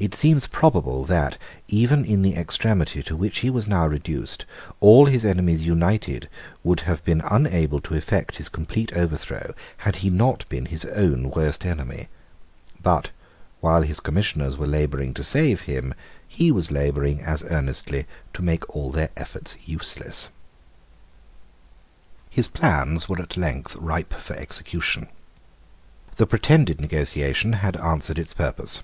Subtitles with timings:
[0.00, 1.38] It seems probable that,
[1.68, 4.44] even in the extremity to which he was now reduced,
[4.80, 6.28] all his enemies united
[6.64, 11.30] would have been unable to effect his complete overthrow had he not been his own
[11.30, 12.08] worst enemy:
[12.82, 13.12] but,
[13.60, 15.94] while his Commissioners were labouring to save him,
[16.26, 18.04] he was labouring as earnestly
[18.34, 20.30] to make all their efforts useless.
[22.30, 25.06] His plans were at length ripe for execution.
[26.16, 28.82] The pretended negotiation had answered its purpose.